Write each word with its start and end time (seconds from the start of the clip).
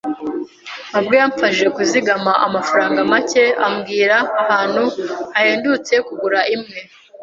mabwa 0.91 1.15
yamfashije 1.21 1.67
kuzigama 1.77 2.31
amafaranga 2.47 2.99
make 3.11 3.43
ambwira 3.67 4.17
ahantu 4.41 4.83
hahendutse 5.33 5.93
kugura 6.07 6.39
imwe. 6.55 6.79